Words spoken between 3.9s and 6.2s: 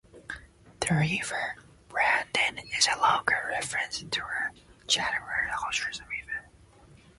to the Chattahoochee